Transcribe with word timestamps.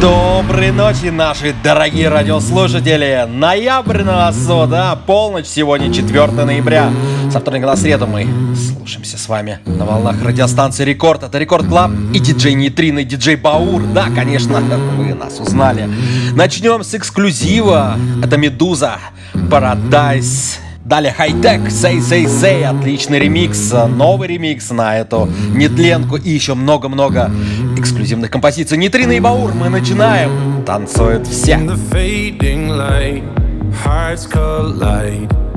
Доброй 0.00 0.72
ночи, 0.72 1.06
наши 1.06 1.54
дорогие 1.64 2.10
радиослушатели! 2.10 3.26
Ноябрь 3.26 4.02
на 4.02 4.26
носу, 4.26 4.66
да? 4.66 4.94
Полночь 4.94 5.46
сегодня, 5.46 5.92
4 5.92 6.26
ноября. 6.44 6.90
Со 7.32 7.40
вторника 7.40 7.66
на 7.66 7.76
среду 7.76 8.06
мы 8.06 8.28
слушаемся 8.54 9.16
с 9.16 9.26
вами 9.26 9.60
на 9.64 9.86
волнах 9.86 10.22
радиостанции 10.22 10.84
Рекорд. 10.84 11.22
Это 11.22 11.38
Рекорд 11.38 11.66
Клаб 11.66 11.92
и 12.12 12.18
диджей 12.18 12.52
Нитрин, 12.52 12.98
и 12.98 13.04
диджей 13.04 13.36
Баур. 13.36 13.82
Да, 13.94 14.08
конечно, 14.14 14.60
вы 14.60 15.14
нас 15.14 15.40
узнали. 15.40 15.88
Начнем 16.34 16.84
с 16.84 16.94
эксклюзива. 16.94 17.96
Это 18.22 18.36
Медуза, 18.36 18.98
Paradise 19.32 20.58
Далее 20.86 21.12
хай-тек, 21.12 21.62
Say 21.62 21.98
Say 21.98 22.26
Say, 22.26 22.62
отличный 22.62 23.18
ремикс, 23.18 23.72
новый 23.88 24.28
ремикс 24.28 24.70
на 24.70 24.96
эту 24.96 25.28
нетленку 25.52 26.14
и 26.14 26.30
еще 26.30 26.54
много-много 26.54 27.28
эксклюзивных 27.76 28.30
композиций. 28.30 28.78
Нитрина 28.78 29.10
и 29.10 29.18
Баур, 29.18 29.52
мы 29.52 29.68
начинаем. 29.68 30.62
Танцуют 30.64 31.26
все. 31.26 31.58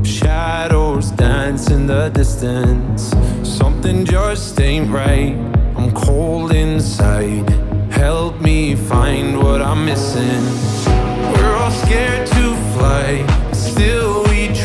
Shadows 0.01 1.11
dance 1.11 1.69
in 1.69 1.85
the 1.85 2.09
distance. 2.09 3.13
Something 3.43 4.05
just 4.05 4.59
ain't 4.59 4.89
right. 4.89 5.35
I'm 5.77 5.91
cold 5.91 6.53
inside. 6.53 7.47
Help 7.91 8.41
me 8.41 8.75
find 8.75 9.37
what 9.37 9.61
I'm 9.61 9.85
missing. 9.85 10.41
We're 11.33 11.55
all 11.57 11.69
scared 11.69 12.25
to 12.27 12.55
fly, 12.73 13.25
still 13.51 14.28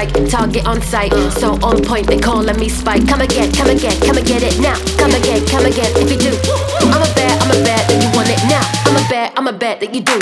strike, 0.00 0.30
target 0.30 0.66
on 0.66 0.80
sight. 0.82 1.12
So 1.32 1.54
on 1.62 1.82
point, 1.82 2.06
they 2.06 2.18
calling 2.18 2.58
me 2.58 2.68
Spike. 2.68 3.08
Come 3.08 3.20
again, 3.20 3.52
come 3.52 3.68
again, 3.68 4.00
come 4.00 4.16
and 4.16 4.26
get 4.26 4.42
it 4.42 4.58
now. 4.60 4.74
Come 4.98 5.12
again, 5.12 5.46
come 5.46 5.66
again, 5.66 5.92
if 5.96 6.10
you 6.10 6.18
do. 6.18 6.36
I'm 6.92 7.02
a 7.02 7.14
bear, 7.14 7.30
I'm 7.30 7.50
a 7.50 7.54
that 7.64 7.88
you 7.90 8.10
want 8.16 8.28
it 8.28 8.42
now. 8.48 8.62
I'm 8.86 8.96
a 8.96 9.02
bear, 9.08 9.30
I'm 9.36 9.46
a 9.46 9.52
bet 9.52 9.78
that 9.80 9.94
you 9.94 10.00
do. 10.00 10.18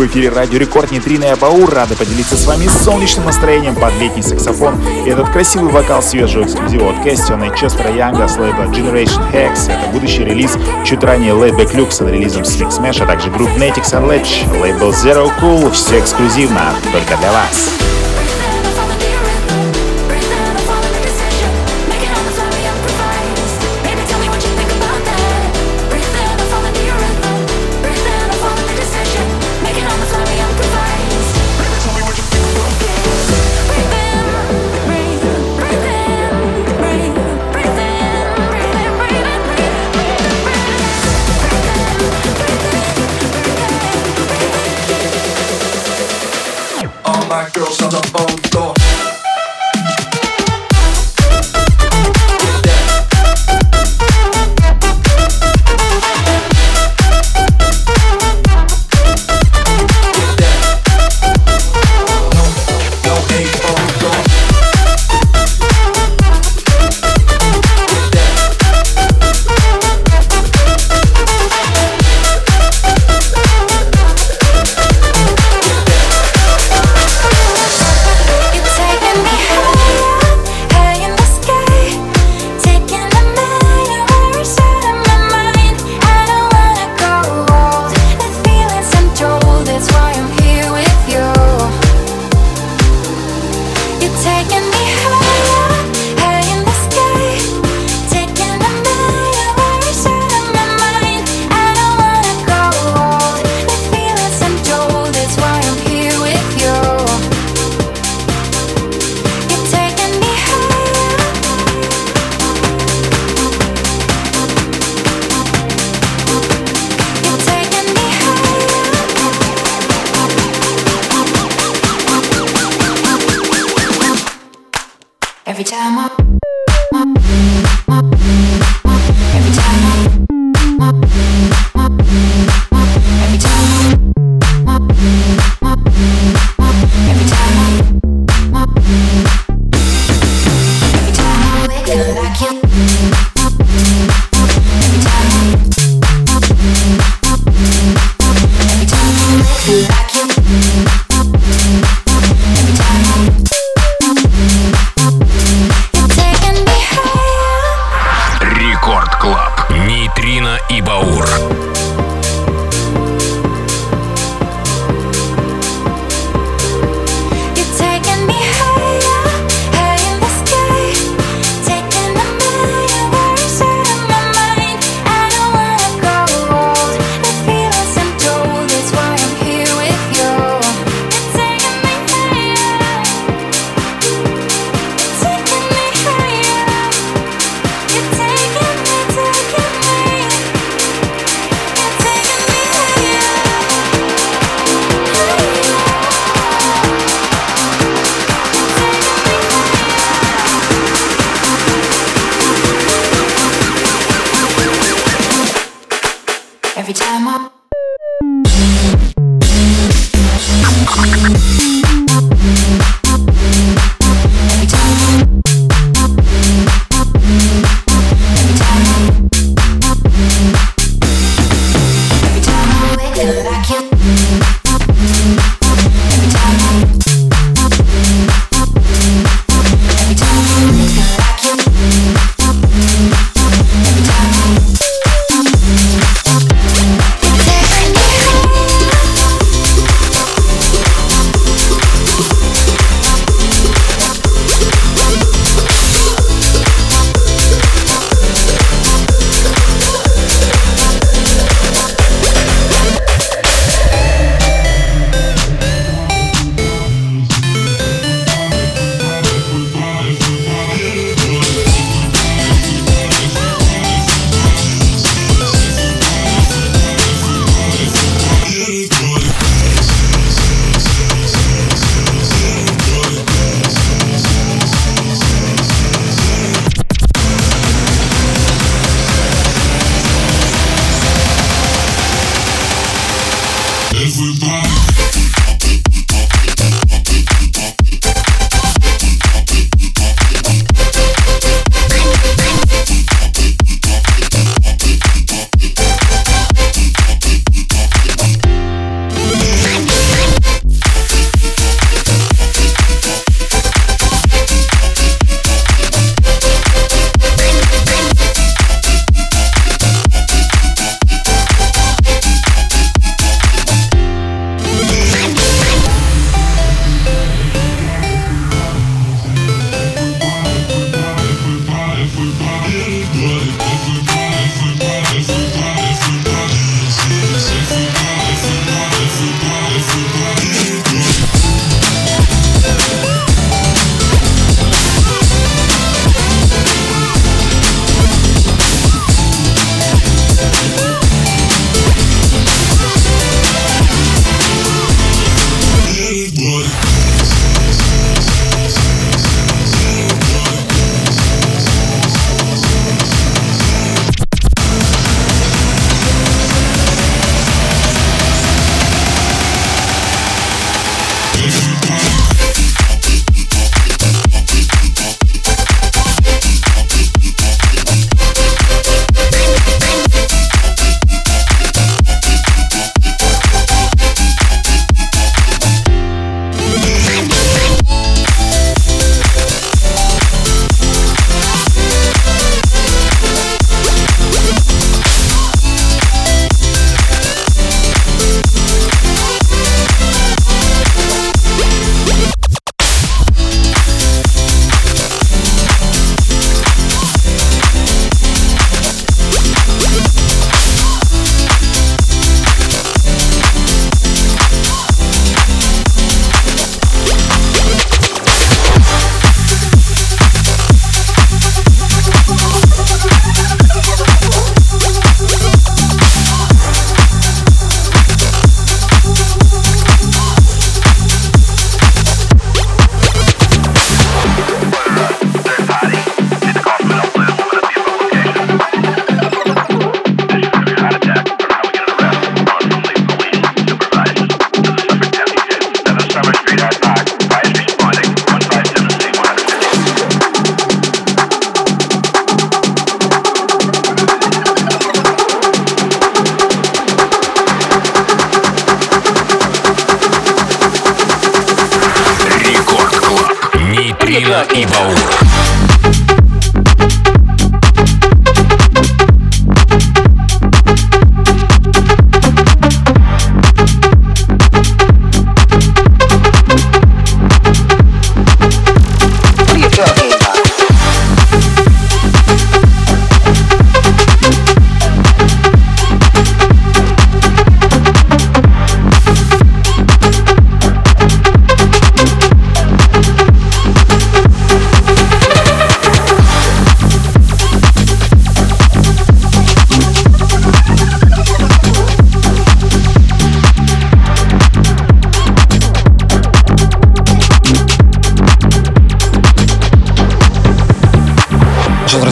В 0.00 0.06
эфире 0.06 0.30
Радио 0.30 0.58
Рекорд 0.58 0.92
Нитрина 0.92 1.24
и 1.24 1.28
Абаур. 1.28 1.68
Рады 1.68 1.94
поделиться 1.94 2.34
с 2.34 2.46
вами 2.46 2.68
солнечным 2.68 3.26
настроением 3.26 3.74
под 3.74 3.94
летний 4.00 4.22
саксофон 4.22 4.80
и 5.04 5.10
этот 5.10 5.28
красивый 5.28 5.70
вокал 5.70 6.02
свежего 6.02 6.44
эксклюзива 6.44 6.88
от 6.88 7.04
Кэстиона 7.04 7.44
и 7.44 7.54
Честера 7.54 7.90
Янга 7.94 8.26
с 8.26 8.38
лейбла 8.38 8.62
Generation 8.62 9.30
Hex. 9.30 9.70
Это 9.70 9.90
будущий 9.92 10.24
релиз 10.24 10.56
чуть 10.86 11.04
ранее 11.04 11.34
Laidback 11.34 11.74
Luke 11.74 11.90
с 11.90 12.00
релизом 12.00 12.44
Slick 12.44 12.70
Smash, 12.70 13.02
а 13.02 13.06
также 13.06 13.30
групп 13.30 13.50
Natix 13.58 13.92
and 13.92 14.08
Ledge, 14.08 14.58
лейбл 14.58 14.88
Zero 14.88 15.30
Cool. 15.38 15.70
Все 15.72 16.00
эксклюзивно, 16.00 16.72
только 16.94 17.18
для 17.18 17.32
вас. 17.32 17.99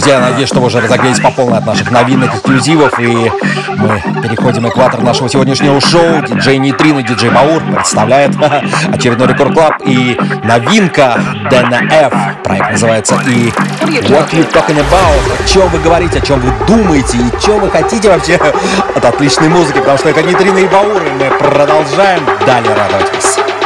Друзья, 0.08 0.30
надеюсь, 0.30 0.48
что 0.48 0.60
вы 0.60 0.68
уже 0.68 0.80
разогрелись 0.80 1.20
по 1.20 1.30
полной 1.30 1.58
от 1.58 1.66
наших 1.66 1.90
новинок, 1.90 2.34
эксклюзивов. 2.34 2.98
И 2.98 3.30
мы 3.76 4.02
переходим 4.22 4.66
экватор 4.66 5.02
нашего 5.02 5.28
сегодняшнего 5.28 5.78
шоу. 5.82 6.22
Диджей 6.26 6.56
Нитрин 6.56 7.04
диджей 7.04 7.28
Баур 7.28 7.62
представляет 7.62 8.34
очередной 8.92 9.28
Рекорд 9.28 9.52
Клаб 9.52 9.74
и 9.84 10.18
новинка 10.44 11.20
Дэна 11.50 11.82
F. 11.90 12.14
Проект 12.42 12.70
называется 12.70 13.16
и 13.26 13.50
What 14.08 14.30
You 14.30 14.50
Talking 14.50 14.78
About? 14.78 15.44
О 15.44 15.46
чем 15.46 15.68
вы 15.68 15.78
говорите, 15.78 16.20
о 16.20 16.22
чем 16.22 16.40
вы 16.40 16.52
думаете 16.66 17.18
и 17.18 17.38
что 17.38 17.58
вы 17.58 17.70
хотите 17.70 18.08
вообще 18.08 18.40
от 18.94 19.04
отличной 19.04 19.48
музыки, 19.48 19.78
потому 19.78 19.98
что 19.98 20.08
это 20.08 20.22
Нитрин 20.22 20.56
и 20.56 20.66
Баур, 20.68 21.02
и 21.02 21.10
мы 21.10 21.38
продолжаем 21.38 22.22
далее 22.46 22.72
радовать 22.72 23.14
вас. 23.14 23.57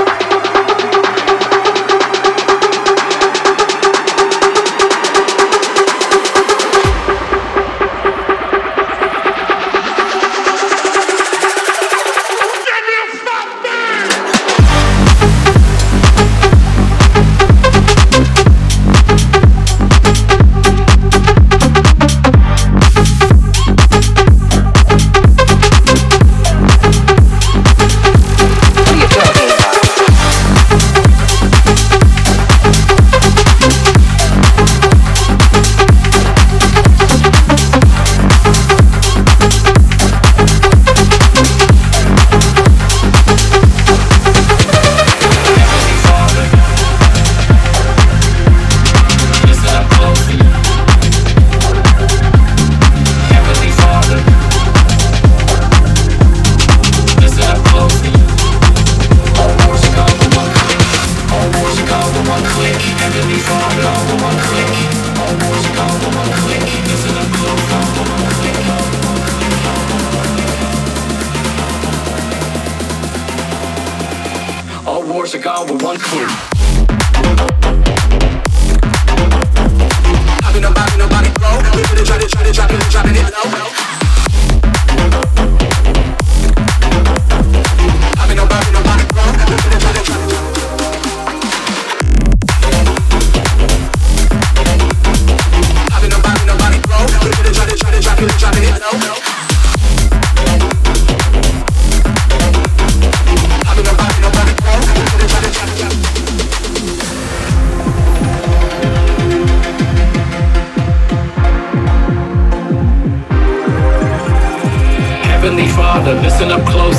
Frankfurt. 75.98 76.51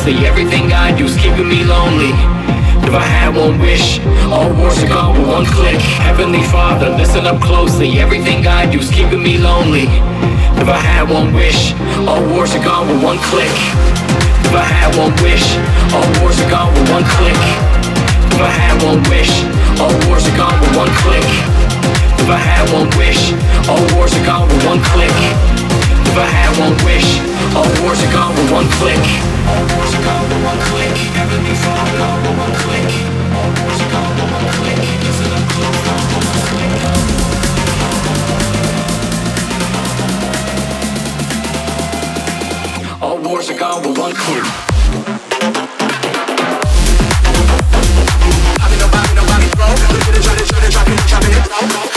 honestly, 0.04 0.28
everything 0.28 0.74
I 0.74 0.92
is 1.00 1.16
keeping 1.16 1.48
me 1.48 1.64
lonely. 1.64 2.12
If 2.84 2.94
I 2.94 3.04
had 3.04 3.36
one 3.36 3.60
wish, 3.60 4.00
all 4.28 4.52
wars 4.54 4.78
are 4.84 4.88
gone 4.88 5.18
with 5.18 5.28
one 5.28 5.46
click. 5.46 5.80
Heavenly 5.80 6.44
Father, 6.44 6.90
listen 6.90 7.26
up 7.26 7.42
closely. 7.42 8.00
Everything 8.00 8.46
I 8.46 8.66
is 8.74 8.92
keeping 8.92 9.24
me 9.24 9.38
lonely. 9.38 9.88
If 10.60 10.68
I 10.68 10.80
had 10.80 11.10
one 11.10 11.34
wish, 11.34 11.74
all 12.08 12.22
wars 12.36 12.54
are 12.54 12.64
gone 12.64 12.88
with 12.90 13.02
one 13.02 13.18
click. 13.32 13.56
If 14.44 14.54
I 14.54 14.66
had 14.68 14.92
one 15.00 15.16
wish, 15.24 15.46
all 15.96 16.10
wars 16.20 16.38
are 16.42 16.52
gone 16.52 16.74
with 16.74 16.90
one 16.92 17.06
click. 17.16 17.40
If 18.36 18.42
I 18.44 18.52
had 18.52 18.76
one 18.84 19.02
wish, 19.08 19.32
all 19.80 19.96
wars 20.08 20.28
are 20.28 20.38
gone 20.38 20.60
with 20.60 20.76
one 20.76 20.92
click. 21.00 21.28
If 22.20 22.28
I 22.28 22.40
had 22.40 22.66
one 22.76 22.90
wish, 23.00 23.32
all 23.72 23.84
wars 23.96 24.12
are 24.12 24.26
gone 24.26 24.48
with 24.52 24.66
one 24.68 24.82
click 24.92 25.63
if 26.14 26.20
I 26.20 26.30
had 26.30 26.54
one 26.62 26.78
wish. 26.86 27.18
All 27.58 27.66
wars 27.82 27.98
are 28.06 28.14
gone 28.14 28.38
with 28.38 28.50
one 28.54 28.70
click. 28.78 29.02
All 29.50 29.66
wars 29.74 29.94
are 29.98 30.06
gone 30.06 30.26
with 30.30 30.46
one 30.46 30.62
click. 30.70 30.94
Everything's 31.18 31.58
falling 31.66 31.94
gone 31.98 32.22
with 32.22 32.38
one 32.38 32.54
click 32.62 32.90
All 33.38 33.50
wars 33.58 33.82
are 33.82 33.92
gone 33.94 34.14
with 34.18 34.30
one 34.38 34.48
click 34.58 34.82
all 43.02 43.18
wars 43.18 43.50
are 43.50 43.58
gone 43.58 43.82
with 43.84 43.98
one 43.98 44.14
click 44.14 44.46
I've 48.62 48.70
been 48.72 48.80
nobody, 48.80 49.14
nobody 49.14 49.48
broke. 49.58 49.80
Look 49.92 50.08
at 50.08 50.16
it, 50.16 50.24
try 50.24 50.36
to, 50.36 50.46
try 50.46 50.60
to, 50.64 50.70
drop 50.72 50.88
it, 50.88 50.98
drop 51.10 51.24
it, 51.24 51.88
it, 51.88 51.93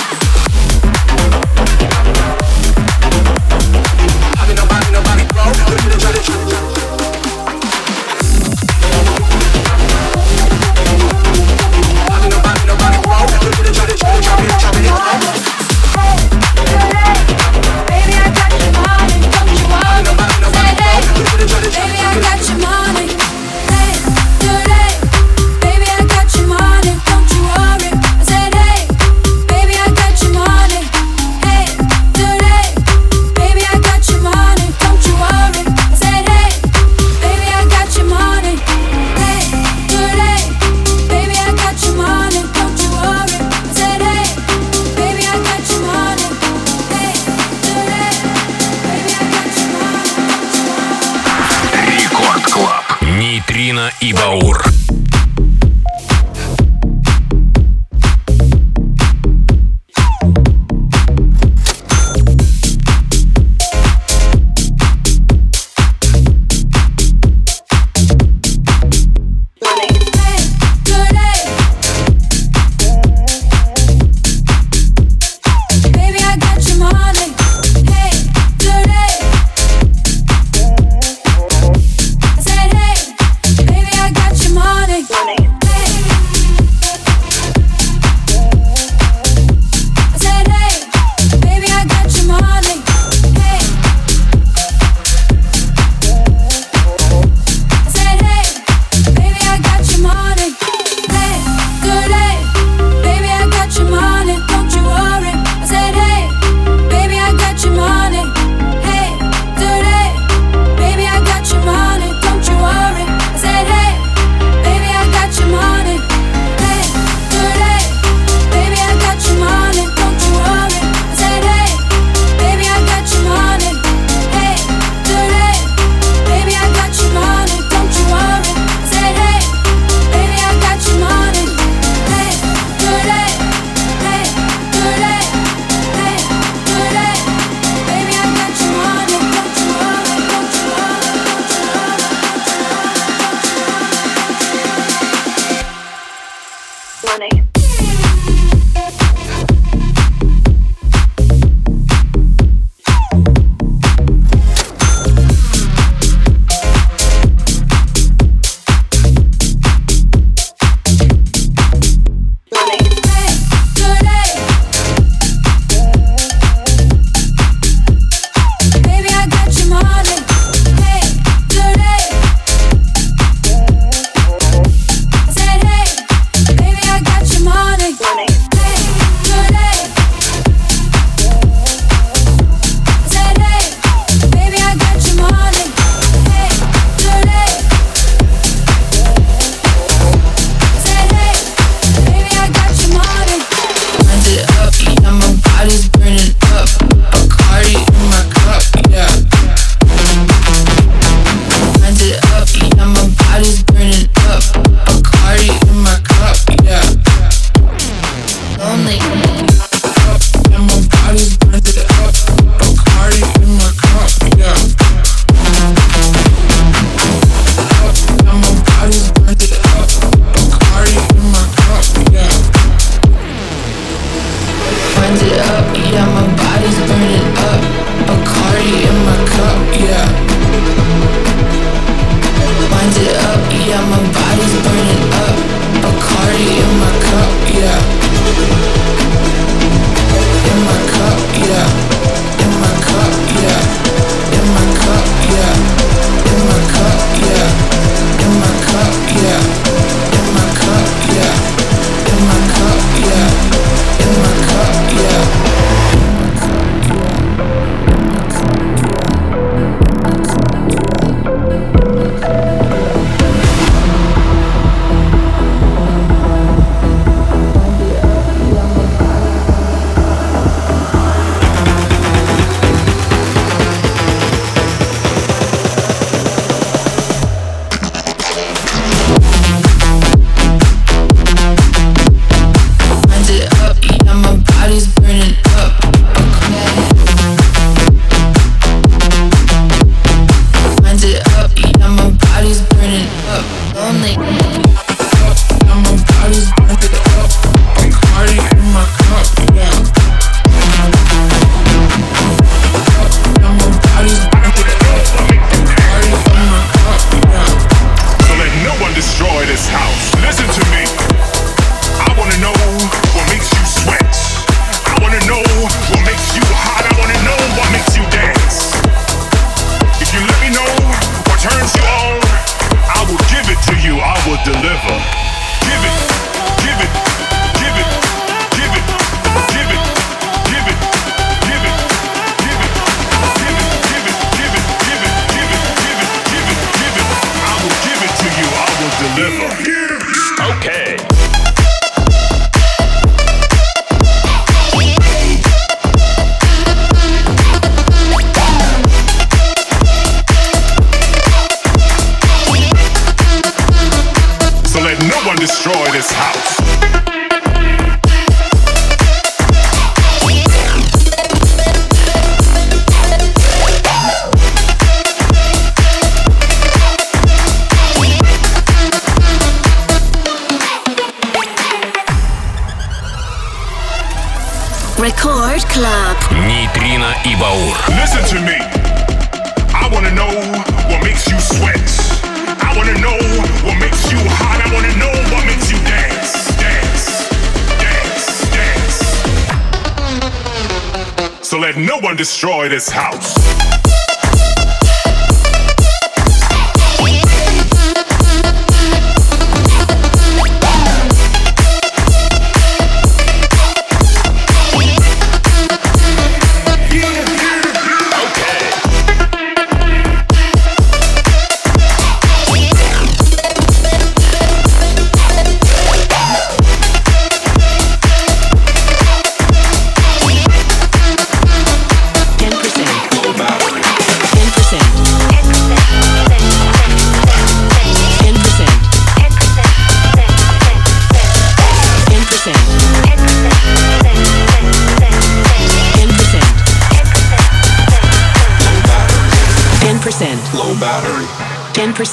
this 392.68 392.88
house. 392.88 393.35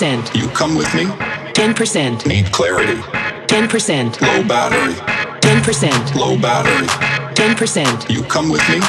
Percent 0.04 0.36
You 0.36 0.50
come 0.50 0.76
with 0.76 0.94
me? 0.94 1.06
10%. 1.56 2.26
Need 2.26 2.52
clarity. 2.52 3.00
10%. 3.48 4.22
Low 4.22 4.44
battery. 4.46 4.96
10%. 5.40 6.16
Low 6.16 6.38
battery. 6.38 6.88
10%. 7.36 8.10
You 8.10 8.24
come 8.24 8.50
with 8.50 8.68
me? 8.68 8.80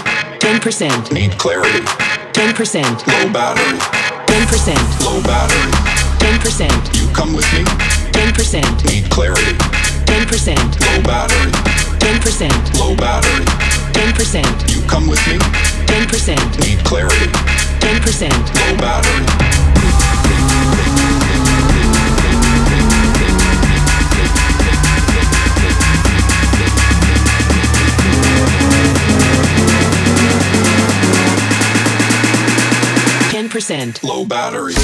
10%. 0.41 1.13
Need 1.13 1.39
clarity. 1.39 1.85
10%. 2.33 3.07
Low 3.07 3.33
battery. 3.33 3.79
10%. 4.27 5.05
Low 5.07 5.23
battery. 5.23 5.71
10%. 6.19 6.99
You 6.99 7.07
come 7.15 7.33
with 7.33 7.47
me? 7.55 7.63
10%. 8.11 8.85
Need 8.91 9.09
clarity. 9.11 9.55
10%. 10.11 10.59
Low 10.83 11.03
battery. 11.03 11.53
10%. 12.03 12.79
Low 12.81 12.97
battery. 12.97 13.45
10%. 13.93 14.75
You 14.75 14.83
come 14.89 15.07
with 15.07 15.25
me? 15.29 15.39
10%. 15.87 16.59
Need 16.67 16.85
clarity. 16.85 17.31
10%. 17.79 18.31
Low 18.59 18.77
battery. 18.79 19.65
10%. 33.55 34.03
Low 34.03 34.25
battery. 34.25 34.75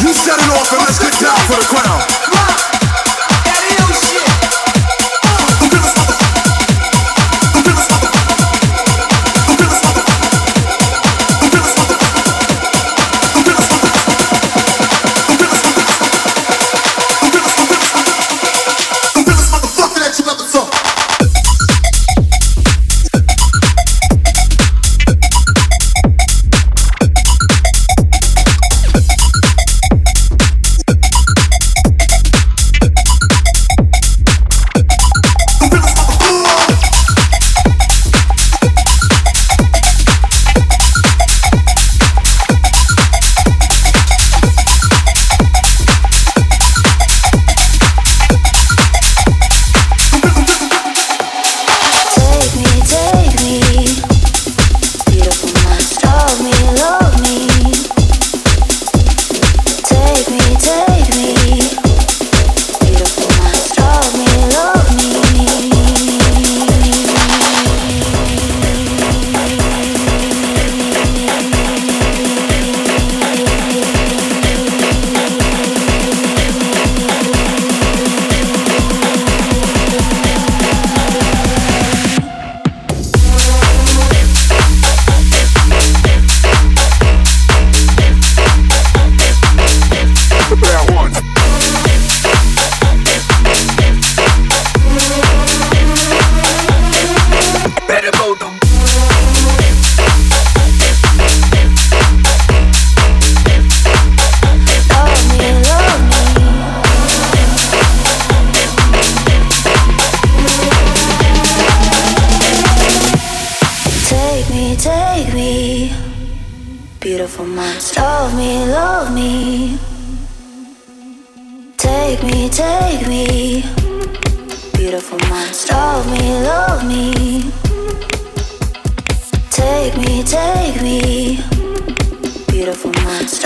You 0.00 0.14
set 0.14 0.38
it 0.38 0.48
off 0.54 0.72
and 0.72 0.80
let's 0.86 0.98
get 1.00 1.12
down 1.20 1.36
for 1.48 1.56
the 1.58 1.66
crown. 1.66 2.37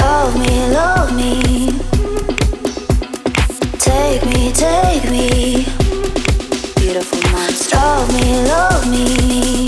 Love 0.00 0.38
me, 0.38 0.68
love 0.70 1.14
me. 1.16 1.78
Take 3.78 4.24
me, 4.26 4.52
take 4.52 5.04
me. 5.10 5.64
Beautiful 6.76 7.20
monster. 7.32 7.76
love 7.76 8.12
me, 8.12 8.42
love 8.46 8.90
me. 8.90 9.61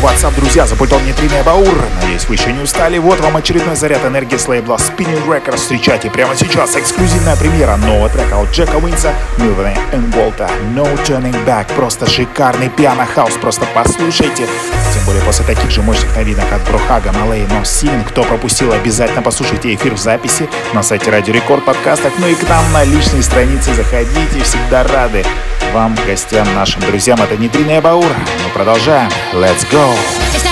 WhatsApp, 0.00 0.34
друзья, 0.34 0.66
за 0.66 0.76
пультом 0.76 1.04
нейтрина 1.04 1.42
Баур. 1.44 1.84
Надеюсь, 2.00 2.26
вы 2.26 2.34
еще 2.34 2.52
не 2.52 2.62
устали. 2.62 2.96
Вот 2.96 3.20
вам 3.20 3.36
очередной 3.36 3.76
заряд 3.76 4.02
энергии 4.04 4.36
с 4.36 4.48
лейбла 4.48 4.76
Spinning 4.76 5.26
Records. 5.26 5.56
Встречайте 5.56 6.10
прямо 6.10 6.34
сейчас 6.34 6.74
эксклюзивная 6.74 7.36
премьера 7.36 7.76
нового 7.76 8.08
трека 8.08 8.38
от 8.40 8.50
Джека 8.50 8.76
Уинса, 8.76 9.12
Милвена 9.36 9.74
Энголта. 9.92 10.48
No 10.74 10.88
Turning 11.04 11.44
Back. 11.44 11.74
Просто 11.74 12.08
шикарный 12.08 12.70
пиано-хаус. 12.70 13.34
Просто 13.34 13.66
послушайте. 13.74 14.46
Тем 14.94 15.04
более 15.04 15.22
после 15.22 15.44
таких 15.44 15.70
же 15.70 15.82
мощных 15.82 16.16
новинок 16.16 16.50
от 16.50 16.62
Брухага, 16.66 17.12
Малей, 17.12 17.46
но 17.50 17.62
Син. 17.64 18.02
Кто 18.04 18.22
пропустил, 18.22 18.72
обязательно 18.72 19.20
послушайте 19.20 19.74
эфир 19.74 19.94
в 19.94 19.98
записи 19.98 20.48
на 20.72 20.82
сайте 20.82 21.10
Радио 21.10 21.34
Рекорд 21.34 21.64
подкастах. 21.64 22.14
Ну 22.18 22.26
и 22.26 22.34
к 22.34 22.48
нам 22.48 22.64
на 22.72 22.84
личные 22.84 23.22
страницы 23.22 23.74
заходите. 23.74 24.42
Всегда 24.42 24.82
рады 24.84 25.26
вам, 25.72 25.96
гостям, 26.06 26.46
нашим 26.54 26.80
друзьям. 26.82 27.20
Это 27.20 27.36
Нитрина 27.36 27.80
Баур. 27.80 28.04
Мы 28.04 28.50
продолжаем. 28.52 29.10
Let's 29.32 29.66
go! 29.70 29.94
Let's 30.32 30.44
go! 30.44 30.49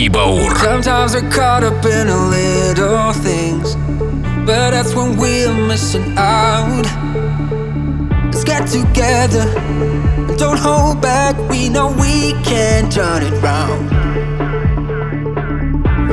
и 0.00 0.08
Баур. 0.08 0.56
Sometimes 0.56 1.14
we're 1.14 1.30
caught 1.30 1.62
up 1.62 1.84
in 1.84 2.08
a 2.08 2.28
little 2.28 3.12
things 3.12 3.76
But 4.46 4.70
that's 4.70 4.94
when 4.94 5.18
we're 5.18 5.52
missing 5.52 6.14
out. 6.16 6.86
Let's 8.24 8.44
get 8.44 8.66
together 8.66 9.44
and 10.28 10.38
don't 10.38 10.58
hold 10.58 11.02
back. 11.02 11.36
We 11.50 11.68
know 11.68 11.88
we 11.88 12.32
can 12.44 12.88
turn 12.88 13.22
it 13.22 13.34
round. 13.42 13.90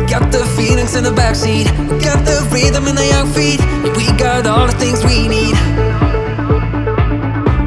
Got 0.09 0.31
the 0.31 0.43
feelings 0.57 0.95
in 0.95 1.03
the 1.03 1.11
backseat 1.11 1.67
Got 2.03 2.25
the 2.25 2.38
rhythm 2.51 2.88
in 2.88 2.95
the 2.95 3.05
young 3.05 3.27
feet 3.27 3.59
We 3.95 4.05
got 4.17 4.45
all 4.47 4.67
the 4.67 4.73
things 4.73 5.03
we 5.05 5.27
need. 5.27 5.55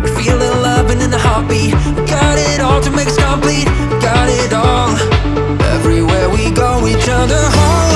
We 0.05 0.11
Feeling 0.21 0.57
love 0.61 0.91
and 0.91 1.01
in 1.01 1.11
the 1.11 1.19
heartbeat. 1.19 1.73
Got 2.07 2.39
it 2.39 2.61
all 2.61 2.81
to 2.83 2.91
make 2.91 3.09
us 3.09 3.17
complete. 3.17 3.65
Got 4.03 4.29
it 4.29 4.53
all. 4.53 5.10
Everywhere 5.91 6.31
we 6.31 6.53
go, 6.53 6.87
each 6.87 7.09
other 7.09 7.35
home. 7.35 7.90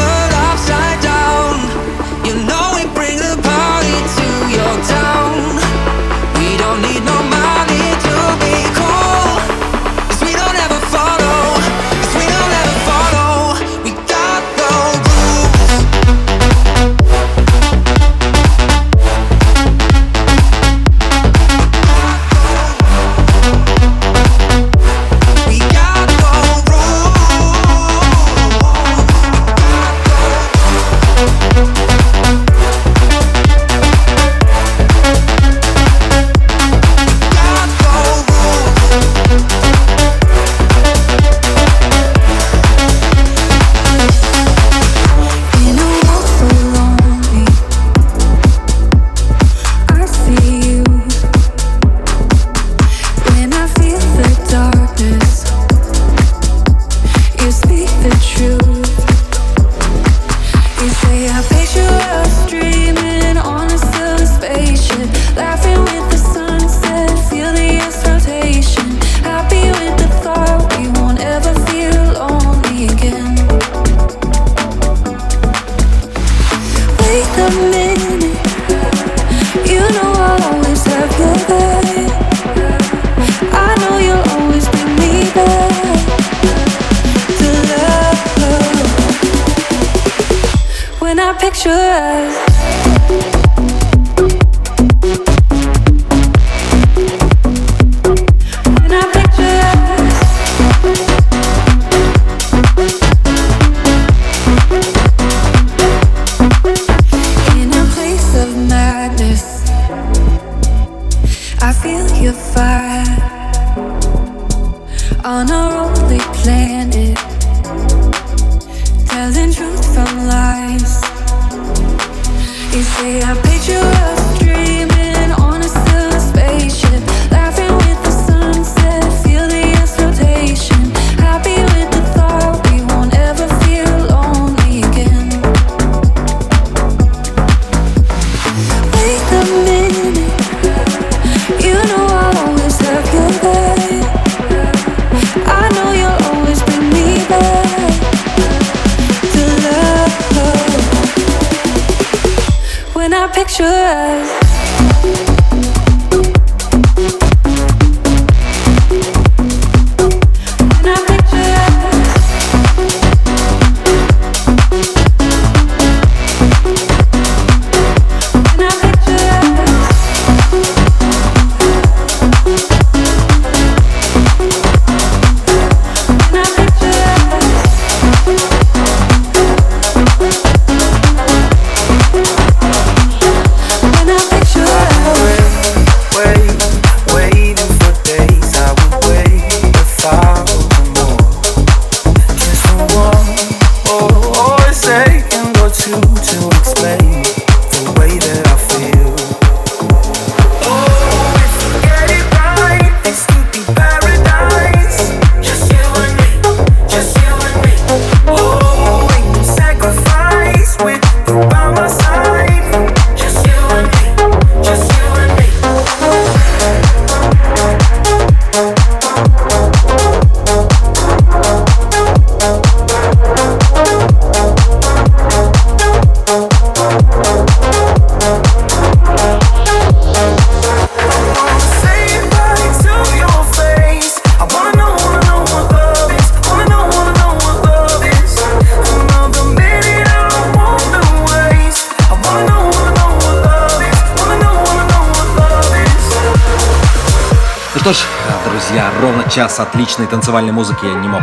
час 249.34 249.58
отличной 249.58 250.06
танцевальной 250.06 250.52
музыки 250.52 250.84
я 250.84 250.94
не 250.94 251.08
мог 251.08 251.22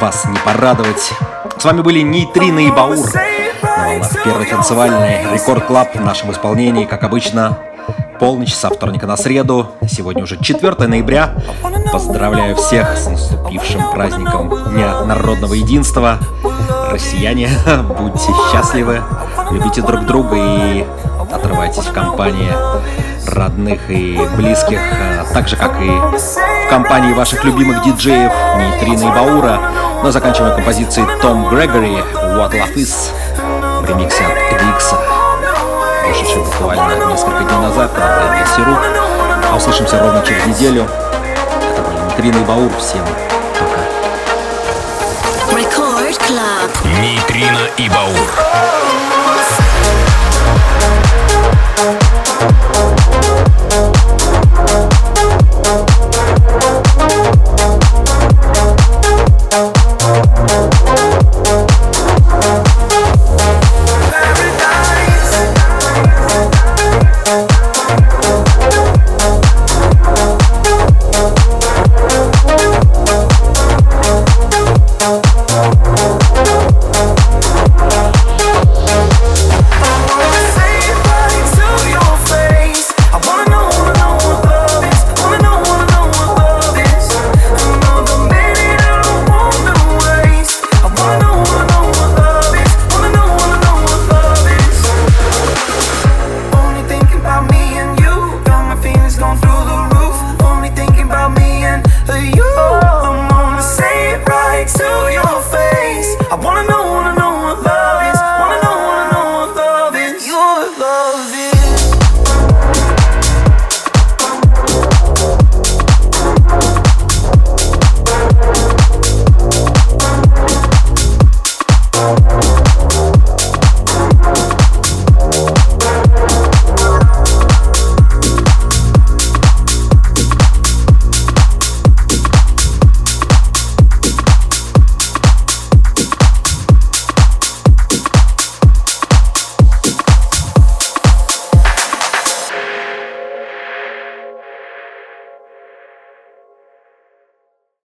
вас 0.00 0.24
не 0.26 0.38
порадовать. 0.38 1.12
С 1.58 1.64
вами 1.64 1.80
были 1.80 2.00
Нейтрина 2.00 2.60
и 2.60 2.70
Баур. 2.70 2.94
Ну, 2.96 3.04
а 3.62 3.78
на 3.78 3.88
волнах 3.88 4.24
первый 4.24 4.46
танцевальный 4.46 5.34
рекорд 5.34 5.66
клаб 5.66 5.96
в 5.96 6.00
нашем 6.00 6.30
исполнении, 6.30 6.84
как 6.84 7.02
обычно, 7.02 7.58
полночь 8.20 8.54
со 8.54 8.70
вторника 8.70 9.08
на 9.08 9.16
среду. 9.16 9.72
Сегодня 9.88 10.22
уже 10.22 10.40
4 10.40 10.86
ноября. 10.86 11.34
Поздравляю 11.92 12.54
всех 12.54 12.96
с 12.96 13.08
наступившим 13.08 13.90
праздником 13.90 14.48
Дня 14.70 15.02
народного 15.02 15.54
единства. 15.54 16.20
Россияне, 16.92 17.50
будьте 17.98 18.30
счастливы, 18.52 19.02
любите 19.50 19.82
друг 19.82 20.06
друга 20.06 20.36
и 20.36 20.86
отрывайтесь 21.32 21.86
в 21.86 21.92
компании 21.92 22.52
родных 23.26 23.90
и 23.90 24.18
близких, 24.36 24.80
а 24.80 25.24
так 25.32 25.48
же, 25.48 25.56
как 25.56 25.80
и 25.80 25.88
в 25.88 26.68
компании 26.68 27.14
ваших 27.14 27.44
любимых 27.44 27.82
диджеев 27.82 28.32
Нейтрина 28.56 29.02
и 29.02 29.10
Баура. 29.10 29.60
Но 30.02 30.10
заканчиваем 30.10 30.54
композицией 30.54 31.06
Том 31.20 31.48
Грегори 31.48 31.96
«What 32.14 32.52
Love 32.52 32.74
Is» 32.74 33.12
в 33.80 33.88
ремиксе 33.88 34.24
от 34.24 34.32
EDX, 34.52 34.94
вышедший 36.08 36.42
буквально 36.42 37.06
несколько 37.06 37.44
дней 37.44 37.58
назад 37.58 37.96
на 37.96 38.04
лейбле 38.04 38.46
Сиру. 38.54 38.76
А 39.50 39.56
услышимся 39.56 39.98
ровно 39.98 40.22
через 40.26 40.46
неделю. 40.46 40.86
Это 41.70 41.82
были 41.82 41.98
Нейтрина 41.98 42.36
и 42.36 42.44
Баур. 42.44 42.70
Всем 42.78 43.04
пока. 43.58 43.80
Record 45.56 46.18
Club. 46.28 47.00
Нейтрино 47.00 47.66
и 47.76 47.88
Баур. 47.88 48.28